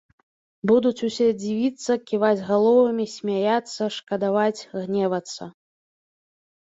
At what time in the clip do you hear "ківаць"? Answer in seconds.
2.11-2.45